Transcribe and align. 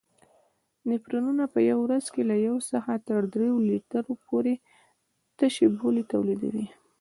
نفرونونه 0.89 1.43
په 1.53 1.59
ورځ 1.83 2.05
کې 2.13 2.21
له 2.29 2.35
یو 2.47 2.55
څخه 2.71 2.91
تر 3.07 3.21
دریو 3.33 3.55
لیترو 3.69 4.13
پورې 4.27 4.53
تشې 5.37 5.67
بولې 5.79 6.03
تولیدوي. 6.11 6.65